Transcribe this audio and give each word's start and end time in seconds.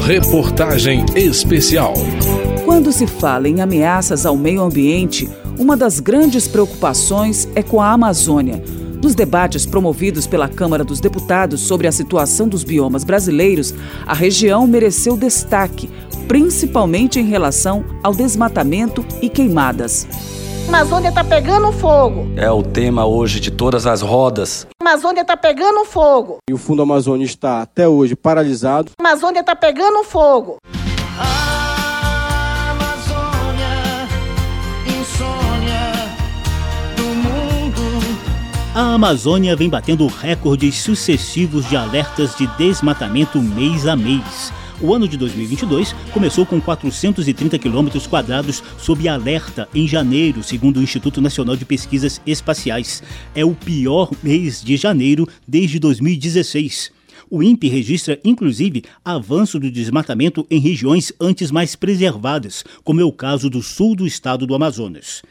Reportagem 0.00 1.06
especial. 1.14 1.94
Quando 2.64 2.90
se 2.92 3.06
fala 3.06 3.48
em 3.48 3.60
ameaças 3.60 4.26
ao 4.26 4.36
meio 4.36 4.60
ambiente, 4.60 5.28
uma 5.58 5.76
das 5.76 6.00
grandes 6.00 6.48
preocupações 6.48 7.48
é 7.54 7.62
com 7.62 7.80
a 7.80 7.92
Amazônia. 7.92 8.62
Nos 9.02 9.14
debates 9.14 9.64
promovidos 9.64 10.26
pela 10.26 10.48
Câmara 10.48 10.82
dos 10.82 10.98
Deputados 10.98 11.60
sobre 11.60 11.86
a 11.86 11.92
situação 11.92 12.48
dos 12.48 12.64
biomas 12.64 13.04
brasileiros, 13.04 13.74
a 14.06 14.12
região 14.12 14.66
mereceu 14.66 15.16
destaque, 15.16 15.88
principalmente 16.26 17.20
em 17.20 17.26
relação 17.26 17.84
ao 18.02 18.14
desmatamento 18.14 19.04
e 19.20 19.28
queimadas. 19.28 20.06
Amazônia 20.74 21.10
está 21.10 21.22
pegando 21.22 21.70
fogo. 21.70 22.32
É 22.34 22.50
o 22.50 22.62
tema 22.62 23.04
hoje 23.04 23.38
de 23.40 23.50
todas 23.50 23.86
as 23.86 24.00
rodas. 24.00 24.66
A 24.80 24.88
Amazônia 24.88 25.20
está 25.20 25.36
pegando 25.36 25.84
fogo. 25.84 26.38
E 26.48 26.54
o 26.54 26.56
Fundo 26.56 26.80
Amazônia 26.80 27.26
está 27.26 27.60
até 27.60 27.86
hoje 27.86 28.16
paralisado. 28.16 28.92
A 28.98 29.06
Amazônia 29.06 29.40
está 29.40 29.54
pegando 29.54 30.02
fogo. 30.02 30.56
A 31.18 32.70
Amazônia, 32.70 34.08
insônia 34.98 35.92
do 36.96 37.02
mundo. 37.02 37.82
A 38.74 38.94
Amazônia 38.94 39.54
vem 39.54 39.68
batendo 39.68 40.06
recordes 40.06 40.80
sucessivos 40.82 41.68
de 41.68 41.76
alertas 41.76 42.34
de 42.34 42.46
desmatamento 42.56 43.42
mês 43.42 43.86
a 43.86 43.94
mês. 43.94 44.50
O 44.82 44.92
ano 44.92 45.06
de 45.06 45.16
2022 45.16 45.94
começou 46.12 46.44
com 46.44 46.60
430 46.60 47.56
quilômetros 47.56 48.04
quadrados 48.04 48.64
sob 48.76 49.08
alerta 49.08 49.68
em 49.72 49.86
janeiro, 49.86 50.42
segundo 50.42 50.80
o 50.80 50.82
Instituto 50.82 51.20
Nacional 51.20 51.54
de 51.54 51.64
Pesquisas 51.64 52.20
Espaciais. 52.26 53.00
É 53.32 53.44
o 53.44 53.54
pior 53.54 54.10
mês 54.24 54.60
de 54.60 54.76
janeiro 54.76 55.28
desde 55.46 55.78
2016. 55.78 56.90
O 57.30 57.44
INPE 57.44 57.68
registra, 57.68 58.18
inclusive, 58.24 58.82
avanço 59.04 59.60
do 59.60 59.70
desmatamento 59.70 60.44
em 60.50 60.58
regiões 60.58 61.12
antes 61.20 61.52
mais 61.52 61.76
preservadas, 61.76 62.64
como 62.82 63.00
é 63.00 63.04
o 63.04 63.12
caso 63.12 63.48
do 63.48 63.62
sul 63.62 63.94
do 63.94 64.04
estado 64.04 64.48
do 64.48 64.54
Amazonas. 64.54 65.22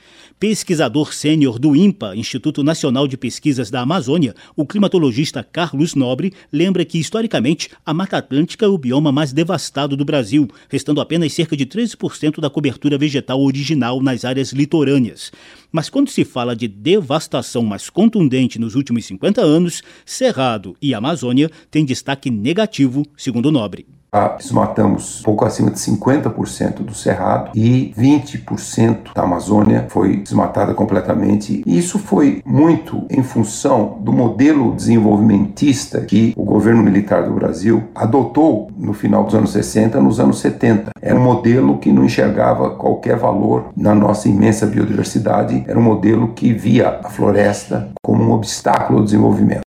Pesquisador 0.41 1.13
sênior 1.13 1.59
do 1.59 1.75
INPA, 1.75 2.15
Instituto 2.15 2.63
Nacional 2.63 3.07
de 3.07 3.15
Pesquisas 3.15 3.69
da 3.69 3.81
Amazônia, 3.81 4.33
o 4.55 4.65
climatologista 4.65 5.43
Carlos 5.43 5.93
Nobre 5.93 6.33
lembra 6.51 6.83
que, 6.83 6.97
historicamente, 6.97 7.69
a 7.85 7.93
Mata 7.93 8.17
Atlântica 8.17 8.65
é 8.65 8.67
o 8.67 8.75
bioma 8.75 9.11
mais 9.11 9.31
devastado 9.31 9.95
do 9.95 10.03
Brasil, 10.03 10.47
restando 10.67 10.99
apenas 10.99 11.31
cerca 11.31 11.55
de 11.55 11.67
13% 11.67 12.39
da 12.39 12.49
cobertura 12.49 12.97
vegetal 12.97 13.39
original 13.39 14.01
nas 14.01 14.25
áreas 14.25 14.51
litorâneas. 14.51 15.31
Mas 15.71 15.91
quando 15.91 16.09
se 16.09 16.25
fala 16.25 16.55
de 16.55 16.67
devastação 16.67 17.61
mais 17.61 17.87
contundente 17.87 18.57
nos 18.57 18.73
últimos 18.73 19.05
50 19.05 19.41
anos, 19.41 19.83
Cerrado 20.03 20.75
e 20.81 20.95
Amazônia 20.95 21.51
têm 21.69 21.85
destaque 21.85 22.31
negativo, 22.31 23.05
segundo 23.15 23.51
Nobre. 23.51 23.85
Ah, 24.13 24.35
desmatamos 24.37 25.21
pouco 25.23 25.45
acima 25.45 25.71
de 25.71 25.79
50% 25.79 26.83
do 26.83 26.93
cerrado 26.93 27.51
e 27.55 27.93
20% 27.97 29.13
da 29.15 29.23
Amazônia 29.23 29.85
foi 29.87 30.17
desmatada 30.17 30.73
completamente. 30.73 31.63
E 31.65 31.77
isso 31.77 31.97
foi 31.97 32.41
muito 32.45 33.05
em 33.09 33.23
função 33.23 33.97
do 34.01 34.11
modelo 34.11 34.75
desenvolvimentista 34.75 36.01
que 36.01 36.33
o 36.35 36.43
governo 36.43 36.83
militar 36.83 37.23
do 37.23 37.33
Brasil 37.33 37.85
adotou 37.95 38.69
no 38.75 38.91
final 38.91 39.23
dos 39.23 39.33
anos 39.33 39.51
60, 39.53 40.01
nos 40.01 40.19
anos 40.19 40.41
70. 40.41 40.91
Era 41.01 41.17
um 41.17 41.23
modelo 41.23 41.77
que 41.77 41.93
não 41.93 42.03
enxergava 42.03 42.71
qualquer 42.71 43.15
valor 43.15 43.69
na 43.77 43.95
nossa 43.95 44.27
imensa 44.27 44.65
biodiversidade, 44.65 45.63
era 45.65 45.79
um 45.79 45.83
modelo 45.83 46.33
que 46.33 46.51
via 46.51 46.99
a 47.01 47.09
floresta 47.09 47.89
como 48.03 48.25
um 48.25 48.33
obstáculo 48.33 48.99
ao 48.99 49.05
desenvolvimento. 49.05 49.70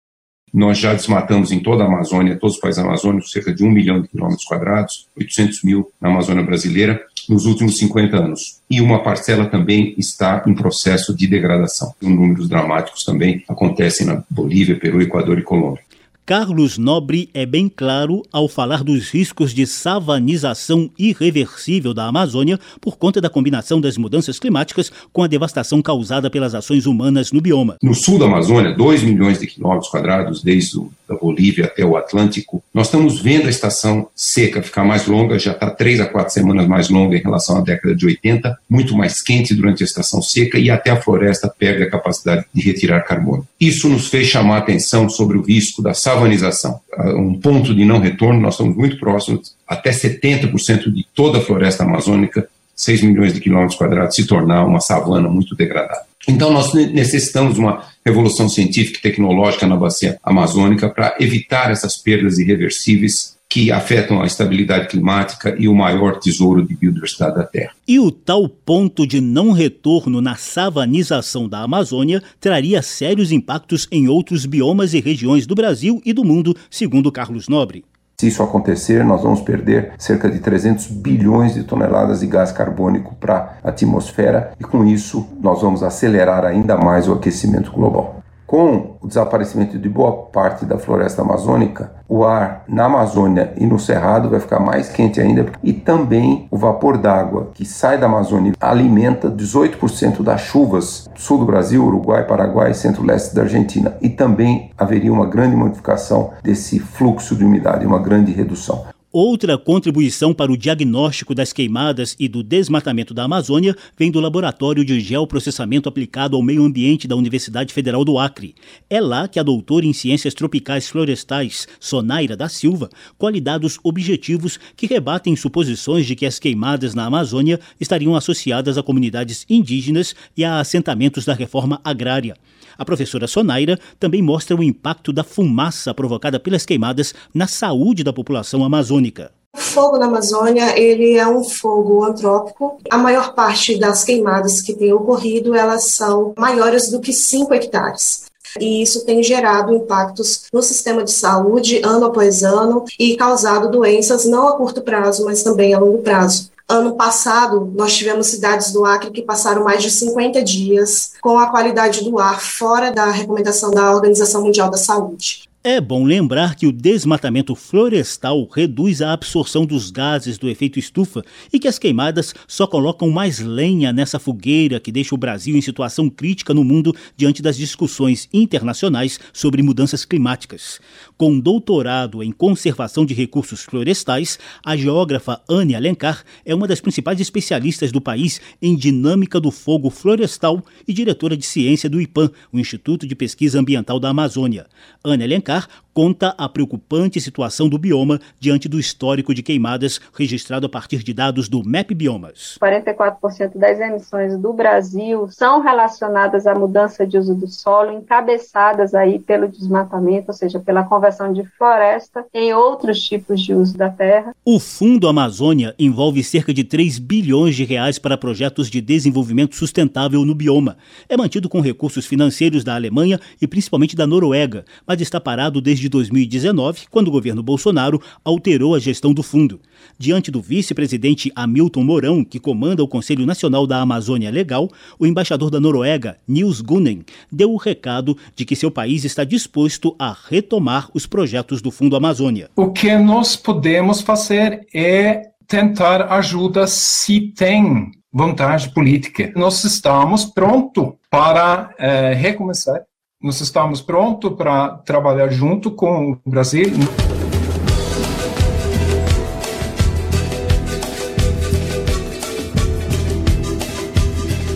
Nós 0.58 0.80
já 0.80 0.92
desmatamos 0.92 1.52
em 1.52 1.60
toda 1.60 1.84
a 1.84 1.86
Amazônia, 1.86 2.36
todos 2.36 2.56
os 2.56 2.60
países 2.60 2.84
amazônicos, 2.84 3.30
cerca 3.30 3.54
de 3.54 3.64
um 3.64 3.70
milhão 3.70 4.02
de 4.02 4.08
quilômetros 4.08 4.44
quadrados, 4.44 5.08
800 5.16 5.64
mil 5.64 5.92
na 6.02 6.10
Amazônia 6.10 6.42
brasileira, 6.42 7.00
nos 7.30 7.46
últimos 7.46 7.78
50 7.78 8.18
anos. 8.18 8.60
E 8.68 8.82
uma 8.82 9.04
parcela 9.04 9.46
também 9.46 9.94
está 10.00 10.44
em 10.48 10.56
processo 10.56 11.16
de 11.16 11.28
degradação. 11.28 11.94
Números 12.02 12.50
dramáticos 12.50 13.04
também 13.04 13.44
acontecem 13.48 14.08
na 14.08 14.24
Bolívia, 14.32 14.80
Peru, 14.80 15.00
Equador 15.00 15.38
e 15.38 15.44
Colômbia. 15.44 15.84
Carlos 16.28 16.78
Nobre 16.78 17.30
é 17.34 17.46
bem 17.46 17.72
claro 17.74 18.22
ao 18.34 18.50
falar 18.50 18.84
dos 18.84 19.10
riscos 19.12 19.54
de 19.54 19.66
savanização 19.66 20.92
irreversível 21.00 21.94
da 21.94 22.06
Amazônia 22.06 22.60
por 22.82 22.98
conta 22.98 23.22
da 23.22 23.30
combinação 23.30 23.80
das 23.80 23.98
mudanças 23.98 24.38
climáticas 24.38 24.92
com 25.14 25.24
a 25.24 25.28
devastação 25.28 25.82
causada 25.82 26.30
pelas 26.30 26.54
ações 26.54 26.86
humanas 26.86 27.32
no 27.32 27.40
bioma. 27.40 27.78
No 27.82 27.96
sul 27.96 28.20
da 28.20 28.26
Amazônia, 28.26 28.76
2 28.76 29.04
milhões 29.04 29.40
de 29.40 29.48
quilômetros 29.48 29.90
quadrados, 29.90 30.44
desde 30.44 30.78
o, 30.78 30.92
da 31.08 31.16
Bolívia 31.16 31.64
até 31.64 31.86
o 31.86 31.96
Atlântico, 31.96 32.62
nós 32.74 32.88
estamos 32.88 33.22
vendo 33.22 33.48
a 33.48 33.50
estação 33.50 34.10
seca 34.14 34.62
ficar 34.62 34.84
mais 34.84 35.08
longa, 35.08 35.40
já 35.40 35.54
está 35.54 35.70
3 35.70 36.02
a 36.02 36.08
4 36.08 36.34
semanas 36.34 36.68
mais 36.68 36.90
longa 36.90 37.16
em 37.16 37.22
relação 37.22 37.60
à 37.60 37.62
década 37.62 37.96
de 37.96 38.06
80, 38.06 38.60
muito 38.70 38.98
mais 38.98 39.22
quente 39.22 39.56
durante 39.56 39.82
a 39.82 39.86
estação 39.86 40.22
seca 40.22 40.60
e 40.60 40.70
até 40.70 40.92
a 40.92 41.02
floresta 41.02 41.48
perde 41.48 41.84
a 41.84 41.90
capacidade 41.90 42.44
de 42.54 42.62
retirar 42.62 43.00
carbono. 43.06 43.48
Isso 43.58 43.88
nos 43.88 44.10
fez 44.10 44.28
chamar 44.28 44.56
a 44.56 44.60
atenção 44.60 45.08
sobre 45.08 45.38
o 45.38 45.42
risco 45.42 45.82
da 45.82 45.94
savanização 45.94 46.17
savanização, 46.18 46.80
um 47.16 47.40
ponto 47.40 47.74
de 47.74 47.86
não 47.86 48.00
retorno, 48.00 48.42
nós 48.42 48.56
estamos 48.56 48.76
muito 48.76 49.00
próximos, 49.00 49.56
até 49.68 49.92
70% 49.92 50.92
de 50.92 51.06
toda 51.14 51.38
a 51.38 51.42
floresta 51.42 51.84
amazônica, 51.84 52.48
6 52.76 53.04
milhões 53.04 53.34
de 53.34 53.40
quilômetros 53.40 53.78
quadrados, 53.78 54.16
se 54.16 54.26
tornar 54.26 54.66
uma 54.66 54.80
savana 54.80 55.30
muito 55.30 55.56
degradada. 55.56 56.02
Então, 56.28 56.52
nós 56.52 56.74
necessitamos 56.74 57.54
de 57.54 57.60
uma 57.60 57.84
revolução 58.06 58.50
científica 58.50 59.00
e 59.00 59.02
tecnológica 59.02 59.66
na 59.66 59.78
bacia 59.78 60.20
amazônica 60.24 60.90
para 60.90 61.16
evitar 61.20 61.72
essas 61.72 61.98
perdas 61.98 62.38
irreversíveis 62.38 63.37
que 63.50 63.72
afetam 63.72 64.22
a 64.22 64.26
estabilidade 64.26 64.88
climática 64.88 65.56
e 65.58 65.68
o 65.68 65.76
maior 65.76 66.20
tesouro 66.20 66.66
de 66.66 66.76
biodiversidade 66.76 67.36
da 67.36 67.44
Terra. 67.44 67.72
E 67.88 68.00
o 68.00 68.12
tal 68.12 68.50
ponto 68.50 69.08
de 69.08 69.22
não 69.22 69.52
retorno 69.52 70.22
na 70.22 70.36
savanização 70.36 71.48
da 71.48 71.62
Amazônia 71.62 72.22
traria 72.40 72.82
sérios 72.82 73.32
impactos 73.32 73.88
em 73.92 74.08
outros 74.08 74.46
biomas 74.46 74.94
e 74.94 75.00
regiões 75.00 75.48
do 75.48 75.56
Brasil 75.56 76.02
e 76.06 76.12
do 76.12 76.26
mundo, 76.26 76.56
segundo 76.70 77.12
Carlos 77.12 77.48
Nobre. 77.48 77.86
Se 78.20 78.28
isso 78.28 78.42
acontecer, 78.42 79.06
nós 79.06 79.22
vamos 79.22 79.42
perder 79.42 79.94
cerca 80.00 80.28
de 80.28 80.40
300 80.40 80.88
bilhões 80.88 81.54
de 81.54 81.64
toneladas 81.64 82.22
de 82.22 82.26
gás 82.26 82.52
carbônico 82.52 83.16
para 83.16 83.60
a 83.64 83.70
atmosfera 83.70 84.54
e 84.60 84.64
com 84.64 84.84
isso 84.84 85.28
nós 85.40 85.62
vamos 85.62 85.84
acelerar 85.84 86.44
ainda 86.44 86.76
mais 86.76 87.08
o 87.08 87.14
aquecimento 87.14 87.72
global. 87.72 88.24
Com 88.48 88.96
o 89.02 89.08
desaparecimento 89.08 89.78
de 89.78 89.90
boa 89.90 90.14
parte 90.14 90.66
da 90.66 90.80
floresta 90.80 91.22
amazônica, 91.22 91.92
o 92.08 92.24
ar 92.24 92.64
na 92.66 92.86
Amazônia 92.86 93.52
e 93.58 93.66
no 93.66 93.78
Cerrado 93.78 94.30
vai 94.30 94.40
ficar 94.40 94.62
mais 94.62 94.88
quente 94.88 95.20
ainda 95.20 95.48
e 95.62 95.74
também 95.74 96.48
o 96.50 96.58
vapor 96.58 96.98
d'água 96.98 97.50
que 97.54 97.66
sai 97.66 97.98
da 97.98 98.06
Amazônia 98.06 98.54
alimenta 98.62 99.30
18% 99.30 100.24
das 100.24 100.40
chuvas 100.40 101.10
do 101.14 101.20
sul 101.20 101.40
do 101.40 101.46
Brasil, 101.46 101.84
Uruguai, 101.84 102.26
Paraguai 102.26 102.72
e 102.72 102.74
centro-leste 102.74 103.36
da 103.36 103.42
Argentina. 103.42 103.98
E 104.02 104.08
também 104.08 104.72
haveria 104.78 105.12
uma 105.12 105.26
grande 105.26 105.58
modificação 105.58 106.32
desse 106.42 106.80
fluxo 106.80 107.36
de 107.36 107.44
umidade, 107.44 107.86
uma 107.86 108.00
grande 108.00 108.32
redução. 108.32 108.86
Outra 109.20 109.58
contribuição 109.58 110.32
para 110.32 110.52
o 110.52 110.56
diagnóstico 110.56 111.34
das 111.34 111.52
queimadas 111.52 112.16
e 112.20 112.28
do 112.28 112.44
desmatamento 112.44 113.16
da 113.16 113.24
Amazônia 113.24 113.76
vem 113.98 114.12
do 114.12 114.20
Laboratório 114.20 114.86
de 114.86 115.00
Geoprocessamento 115.00 115.90
Aplicado 115.90 116.36
ao 116.36 116.44
Meio 116.44 116.64
Ambiente 116.64 117.08
da 117.08 117.16
Universidade 117.16 117.74
Federal 117.74 118.06
do 118.06 118.20
Acre. 118.20 118.54
É 118.88 119.02
lá 119.02 119.28
que 119.28 119.40
a 119.40 119.44
doutora 119.44 119.88
em 119.88 119.92
Ciências 119.92 120.36
Tropicais 120.36 120.88
Florestais, 120.88 121.68
Sonaira 121.80 122.38
da 122.38 122.48
Silva, 122.48 122.92
colhe 123.18 123.42
dados 123.42 123.80
objetivos 123.82 124.60
que 124.76 124.86
rebatem 124.86 125.36
suposições 125.36 126.06
de 126.06 126.16
que 126.16 126.28
as 126.28 126.38
queimadas 126.38 126.94
na 126.94 127.06
Amazônia 127.06 127.60
estariam 127.82 128.16
associadas 128.16 128.78
a 128.78 128.84
comunidades 128.84 129.48
indígenas 129.50 130.14
e 130.38 130.46
a 130.46 130.60
assentamentos 130.60 131.26
da 131.26 131.34
reforma 131.34 131.82
agrária. 131.84 132.36
A 132.78 132.86
professora 132.86 133.28
Sonaira 133.28 133.80
também 134.00 134.22
mostra 134.22 134.56
o 134.56 134.62
impacto 134.62 135.12
da 135.12 135.24
fumaça 135.24 135.94
provocada 135.94 136.40
pelas 136.40 136.66
queimadas 136.66 137.14
na 137.34 137.48
saúde 137.48 138.04
da 138.04 138.14
população 138.14 138.64
amazônica. 138.64 139.07
O 139.56 139.60
fogo 139.60 139.98
na 139.98 140.06
Amazônia, 140.06 140.78
ele 140.80 141.18
é 141.18 141.28
um 141.28 141.44
fogo 141.44 142.04
antrópico. 142.04 142.78
A 142.92 142.98
maior 142.98 143.34
parte 143.34 143.78
das 143.80 144.04
queimadas 144.04 144.62
que 144.62 144.74
têm 144.74 144.94
ocorrido, 144.94 145.56
elas 145.56 145.86
são 145.86 146.34
maiores 146.38 146.92
do 146.92 147.00
que 147.00 147.12
5 147.12 147.54
hectares. 147.54 148.26
E 148.60 148.82
isso 148.82 149.06
tem 149.06 149.22
gerado 149.24 149.74
impactos 149.74 150.44
no 150.54 150.62
sistema 150.62 151.04
de 151.04 151.12
saúde 151.12 151.82
ano 151.84 152.06
após 152.06 152.44
ano 152.44 152.86
e 153.00 153.16
causado 153.16 153.70
doenças 153.70 154.26
não 154.26 154.48
a 154.48 154.56
curto 154.56 154.82
prazo, 154.82 155.26
mas 155.26 155.44
também 155.44 155.74
a 155.74 155.80
longo 155.80 156.00
prazo. 156.00 156.52
Ano 156.70 156.96
passado, 156.96 157.72
nós 157.76 157.96
tivemos 157.96 158.28
cidades 158.28 158.74
do 158.74 158.84
Acre 158.84 159.10
que 159.10 159.22
passaram 159.22 159.64
mais 159.64 159.82
de 159.82 159.90
50 159.90 160.44
dias 160.44 161.14
com 161.22 161.40
a 161.40 161.50
qualidade 161.50 162.04
do 162.04 162.20
ar 162.20 162.42
fora 162.42 162.92
da 162.92 163.06
recomendação 163.06 163.72
da 163.72 163.94
Organização 163.94 164.44
Mundial 164.44 164.70
da 164.70 164.78
Saúde. 164.78 165.47
É 165.70 165.82
bom 165.82 166.06
lembrar 166.06 166.56
que 166.56 166.66
o 166.66 166.72
desmatamento 166.72 167.54
florestal 167.54 168.48
reduz 168.56 169.02
a 169.02 169.12
absorção 169.12 169.66
dos 169.66 169.92
gases 169.92 170.38
do 170.38 170.48
efeito 170.48 170.80
estufa 170.80 171.26
e 171.52 171.60
que 171.60 171.68
as 171.68 171.78
queimadas 171.78 172.34
só 172.48 172.66
colocam 172.66 173.10
mais 173.10 173.40
lenha 173.40 173.92
nessa 173.92 174.18
fogueira 174.18 174.80
que 174.80 174.94
deixa 174.94 175.14
o 175.14 175.18
Brasil 175.18 175.58
em 175.58 175.62
situação 175.62 176.10
crítica 176.10 176.54
no 176.54 176.64
mundo 176.64 176.96
diante 177.18 177.42
das 177.42 177.58
discussões 177.58 178.30
internacionais 178.34 179.20
sobre 179.34 179.62
mudanças 179.62 180.06
climáticas. 180.06 180.80
Com 181.18 181.38
doutorado 181.38 182.24
em 182.24 182.32
conservação 182.32 183.06
de 183.06 183.14
recursos 183.14 183.64
florestais, 183.64 184.40
a 184.64 184.78
geógrafa 184.78 185.42
Anne 185.50 185.76
Alencar 185.76 186.24
é 186.46 186.56
uma 186.56 186.66
das 186.66 186.80
principais 186.80 187.20
especialistas 187.20 187.92
do 187.92 188.00
país 188.00 188.40
em 188.62 188.74
dinâmica 188.74 189.38
do 189.38 189.52
fogo 189.52 189.90
florestal 189.90 190.64
e 190.88 190.94
diretora 190.94 191.36
de 191.36 191.46
ciência 191.46 191.90
do 191.90 192.00
IPAM, 192.00 192.32
o 192.54 192.58
Instituto 192.58 193.06
de 193.06 193.16
Pesquisa 193.16 193.60
Ambiental 193.60 194.00
da 194.00 194.08
Amazônia. 194.08 194.66
Anne 195.04 195.26
Alencar 195.26 195.57
Bernard 195.58 195.70
conta 195.98 196.36
a 196.38 196.48
preocupante 196.48 197.20
situação 197.20 197.68
do 197.68 197.76
bioma 197.76 198.20
diante 198.40 198.70
do 198.70 198.80
histórico 198.80 199.34
de 199.34 199.42
queimadas 199.42 200.00
registrado 200.14 200.68
a 200.68 200.70
partir 200.70 201.02
de 201.02 201.12
dados 201.12 201.50
do 201.50 201.68
MAP 201.68 201.96
Biomas. 201.96 202.56
44% 202.62 203.58
das 203.58 203.80
emissões 203.80 204.38
do 204.38 204.54
Brasil 204.54 205.28
são 205.32 205.60
relacionadas 205.60 206.46
à 206.46 206.54
mudança 206.54 207.04
de 207.04 207.18
uso 207.18 207.34
do 207.34 207.48
solo, 207.48 207.92
encabeçadas 207.92 208.94
aí 208.94 209.18
pelo 209.18 209.48
desmatamento, 209.48 210.26
ou 210.28 210.36
seja, 210.36 210.60
pela 210.60 210.84
conversão 210.84 211.34
de 211.34 211.44
floresta 211.58 212.24
em 212.32 212.54
outros 212.54 213.02
tipos 213.02 213.42
de 213.42 213.56
uso 213.56 213.76
da 213.76 213.90
terra. 213.90 214.36
O 214.46 214.60
Fundo 214.60 215.08
Amazônia 215.08 215.74
envolve 215.80 216.24
cerca 216.24 216.54
de 216.54 216.64
3 216.64 217.00
bilhões 217.00 217.56
de 217.56 217.64
reais 217.64 217.98
para 217.98 218.16
projetos 218.16 218.70
de 218.70 218.82
desenvolvimento 218.82 219.56
sustentável 219.56 220.24
no 220.24 220.36
bioma. 220.36 220.78
É 221.10 221.18
mantido 221.18 221.50
com 221.50 221.60
recursos 221.60 222.06
financeiros 222.06 222.64
da 222.64 222.76
Alemanha 222.76 223.20
e 223.42 223.48
principalmente 223.48 223.96
da 223.96 224.06
Noruega, 224.06 224.64
mas 224.86 225.02
está 225.02 225.20
parado 225.20 225.60
desde 225.60 225.87
2019, 225.90 226.88
quando 226.90 227.08
o 227.08 227.12
governo 227.12 227.44
Bolsonaro 227.44 228.02
alterou 228.24 228.76
a 228.76 228.80
gestão 228.80 229.14
do 229.14 229.24
fundo. 229.24 229.60
Diante 229.98 230.32
do 230.32 230.42
vice-presidente 230.42 231.32
Hamilton 231.36 231.84
Mourão, 231.84 232.24
que 232.24 232.40
comanda 232.40 232.84
o 232.84 232.88
Conselho 232.88 233.26
Nacional 233.26 233.66
da 233.66 233.82
Amazônia 233.82 234.32
Legal, 234.32 234.70
o 235.00 235.06
embaixador 235.06 235.50
da 235.50 235.60
Noruega, 235.60 236.18
Nils 236.28 236.62
Gunnen, 236.62 237.04
deu 237.32 237.52
o 237.52 237.58
recado 237.58 238.18
de 238.36 238.46
que 238.46 238.56
seu 238.56 238.72
país 238.72 239.06
está 239.06 239.24
disposto 239.24 239.96
a 239.98 240.16
retomar 240.30 240.90
os 240.94 241.06
projetos 241.06 241.62
do 241.62 241.72
Fundo 241.72 241.96
Amazônia. 241.96 242.50
O 242.56 242.72
que 242.72 242.96
nós 242.98 243.36
podemos 243.36 244.02
fazer 244.02 244.66
é 244.74 245.22
tentar 245.48 246.12
ajuda 246.14 246.68
se 246.68 247.32
tem 247.32 247.92
vontade 248.12 248.70
política. 248.70 249.32
Nós 249.36 249.64
estamos 249.64 250.26
prontos 250.26 250.94
para 251.10 251.74
é, 251.78 252.14
recomeçar 252.14 252.82
nós 253.22 253.42
estamos 253.42 253.82
prontos 253.82 254.32
para 254.34 254.70
trabalhar 254.70 255.30
junto 255.30 255.72
com 255.72 256.20
o 256.24 256.30
Brasil. 256.30 256.68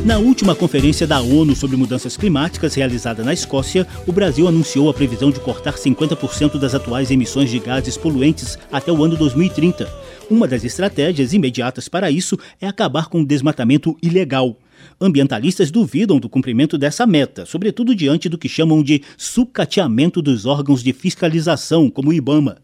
Na 0.05 0.17
última 0.17 0.55
conferência 0.55 1.07
da 1.07 1.21
ONU 1.21 1.55
sobre 1.55 1.77
mudanças 1.77 2.17
climáticas 2.17 2.75
realizada 2.75 3.23
na 3.23 3.33
Escócia, 3.33 3.87
o 4.05 4.11
Brasil 4.11 4.47
anunciou 4.47 4.89
a 4.89 4.93
previsão 4.93 5.31
de 5.31 5.39
cortar 5.39 5.73
50% 5.73 6.59
das 6.59 6.75
atuais 6.75 7.09
emissões 7.09 7.49
de 7.49 7.59
gases 7.59 7.97
poluentes 7.97 8.59
até 8.71 8.91
o 8.91 9.03
ano 9.03 9.15
2030. 9.15 9.87
Uma 10.29 10.47
das 10.47 10.63
estratégias 10.63 11.33
imediatas 11.33 11.87
para 11.87 12.11
isso 12.11 12.37
é 12.59 12.67
acabar 12.67 13.09
com 13.09 13.21
o 13.21 13.25
desmatamento 13.25 13.97
ilegal. 14.01 14.55
Ambientalistas 14.99 15.71
duvidam 15.71 16.19
do 16.19 16.29
cumprimento 16.29 16.77
dessa 16.77 17.05
meta, 17.05 17.45
sobretudo 17.45 17.95
diante 17.95 18.29
do 18.29 18.37
que 18.37 18.49
chamam 18.49 18.83
de 18.83 19.01
sucateamento 19.17 20.21
dos 20.21 20.45
órgãos 20.45 20.83
de 20.83 20.93
fiscalização, 20.93 21.89
como 21.89 22.09
o 22.09 22.13
IBAMA. 22.13 22.57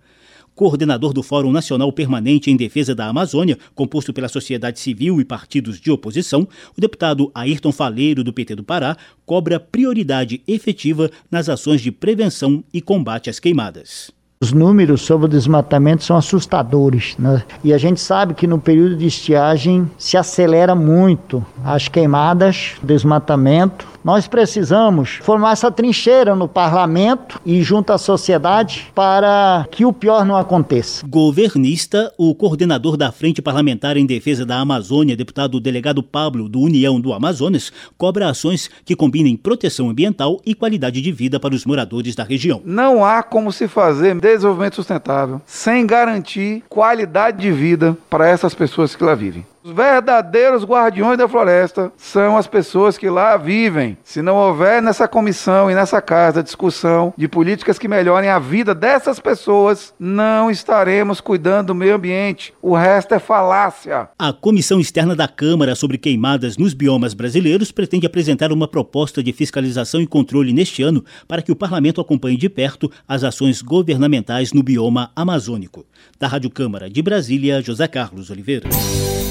Coordenador 0.57 1.13
do 1.13 1.21
Fórum 1.21 1.51
Nacional 1.51 1.91
Permanente 1.91 2.49
em 2.49 2.57
Defesa 2.57 2.95
da 2.95 3.05
Amazônia, 3.07 3.59
composto 3.75 4.11
pela 4.11 4.27
sociedade 4.27 4.79
civil 4.79 5.21
e 5.21 5.23
partidos 5.23 5.79
de 5.79 5.91
oposição, 5.91 6.47
o 6.75 6.81
deputado 6.81 7.31
Ayrton 7.35 7.71
Faleiro, 7.71 8.23
do 8.23 8.33
PT 8.33 8.55
do 8.55 8.63
Pará, 8.63 8.97
cobra 9.23 9.59
prioridade 9.59 10.41
efetiva 10.47 11.11
nas 11.29 11.47
ações 11.47 11.79
de 11.79 11.91
prevenção 11.91 12.63
e 12.73 12.81
combate 12.81 13.29
às 13.29 13.39
queimadas. 13.39 14.16
Os 14.39 14.53
números 14.53 15.01
sobre 15.01 15.25
o 15.25 15.29
desmatamento 15.29 16.03
são 16.03 16.15
assustadores, 16.15 17.15
né? 17.17 17.41
E 17.63 17.73
a 17.73 17.77
gente 17.79 17.99
sabe 17.99 18.35
que 18.35 18.45
no 18.45 18.59
período 18.59 18.95
de 18.95 19.07
estiagem 19.07 19.89
se 19.97 20.15
acelera 20.15 20.75
muito 20.75 21.43
as 21.65 21.87
queimadas, 21.87 22.75
desmatamento. 22.83 23.87
Nós 24.07 24.25
precisamos 24.25 25.19
formar 25.21 25.51
essa 25.51 25.69
trincheira 25.69 26.33
no 26.33 26.47
parlamento 26.47 27.41
e 27.45 27.61
junto 27.61 27.91
à 27.91 27.97
sociedade 27.97 28.89
para 28.95 29.67
que 29.69 29.83
o 29.83 29.91
pior 29.91 30.23
não 30.23 30.37
aconteça. 30.37 31.05
Governista, 31.05 32.13
o 32.17 32.33
coordenador 32.33 32.95
da 32.95 33.11
Frente 33.11 33.41
Parlamentar 33.41 33.97
em 33.97 34.05
Defesa 34.05 34.45
da 34.45 34.61
Amazônia, 34.61 35.17
deputado 35.17 35.59
delegado 35.59 36.01
Pablo 36.01 36.47
do 36.47 36.61
União 36.61 37.01
do 37.01 37.11
Amazonas, 37.11 37.69
cobra 37.97 38.29
ações 38.29 38.69
que 38.85 38.95
combinem 38.95 39.35
proteção 39.35 39.89
ambiental 39.89 40.39
e 40.45 40.55
qualidade 40.55 41.01
de 41.01 41.11
vida 41.11 41.37
para 41.37 41.53
os 41.53 41.65
moradores 41.65 42.15
da 42.15 42.23
região. 42.23 42.61
Não 42.63 43.03
há 43.03 43.21
como 43.21 43.51
se 43.51 43.67
fazer 43.67 44.15
desenvolvimento 44.21 44.75
sustentável 44.75 45.41
sem 45.45 45.85
garantir 45.85 46.63
qualidade 46.69 47.41
de 47.41 47.51
vida 47.51 47.97
para 48.09 48.25
essas 48.25 48.55
pessoas 48.55 48.95
que 48.95 49.03
lá 49.03 49.13
vivem. 49.15 49.45
Os 49.67 49.73
verdadeiros 49.73 50.63
guardiões 50.63 51.17
da 51.17 51.27
floresta 51.27 51.91
são 51.97 52.37
as 52.37 52.47
pessoas 52.47 52.97
que 52.97 53.09
lá 53.09 53.35
vivem. 53.35 53.97
Se 54.01 54.21
não 54.21 54.37
houver 54.37 54.81
nessa 54.81 55.09
comissão 55.09 55.69
e 55.69 55.75
nessa 55.75 56.01
casa 56.01 56.41
discussão 56.41 57.13
de 57.17 57.27
políticas 57.27 57.77
que 57.77 57.85
melhorem 57.85 58.29
a 58.29 58.39
vida 58.39 58.73
dessas 58.73 59.19
pessoas, 59.19 59.93
não 59.99 60.49
estaremos 60.49 61.19
cuidando 61.19 61.67
do 61.67 61.75
meio 61.75 61.95
ambiente. 61.95 62.53
O 62.61 62.77
resto 62.77 63.13
é 63.13 63.19
falácia. 63.19 64.07
A 64.17 64.31
Comissão 64.31 64.79
Externa 64.79 65.13
da 65.13 65.27
Câmara 65.27 65.75
sobre 65.75 65.97
queimadas 65.97 66.55
nos 66.55 66.73
biomas 66.73 67.13
brasileiros 67.13 67.69
pretende 67.69 68.07
apresentar 68.07 68.53
uma 68.53 68.69
proposta 68.69 69.21
de 69.21 69.33
fiscalização 69.33 69.99
e 69.99 70.07
controle 70.07 70.53
neste 70.53 70.81
ano 70.81 71.03
para 71.27 71.41
que 71.41 71.51
o 71.51 71.55
parlamento 71.57 71.99
acompanhe 71.99 72.37
de 72.37 72.47
perto 72.47 72.89
as 73.05 73.21
ações 73.25 73.61
governamentais 73.61 74.53
no 74.53 74.63
bioma 74.63 75.11
amazônico. 75.13 75.85
Da 76.17 76.25
Rádio 76.25 76.49
Câmara 76.49 76.89
de 76.89 77.01
Brasília, 77.01 77.61
José 77.61 77.85
Carlos 77.85 78.29
Oliveira. 78.29 78.69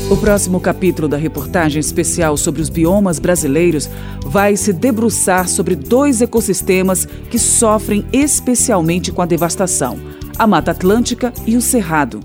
O 0.08 0.16
próximo 0.26 0.58
capítulo 0.58 1.06
da 1.06 1.16
reportagem 1.16 1.78
especial 1.78 2.36
sobre 2.36 2.60
os 2.60 2.68
biomas 2.68 3.20
brasileiros 3.20 3.88
vai 4.24 4.56
se 4.56 4.72
debruçar 4.72 5.48
sobre 5.48 5.76
dois 5.76 6.20
ecossistemas 6.20 7.06
que 7.30 7.38
sofrem 7.38 8.04
especialmente 8.12 9.12
com 9.12 9.22
a 9.22 9.24
devastação: 9.24 9.96
a 10.36 10.44
Mata 10.44 10.72
Atlântica 10.72 11.32
e 11.46 11.56
o 11.56 11.60
Cerrado. 11.60 12.18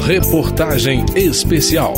Reportagem 0.00 1.04
especial. 1.14 1.92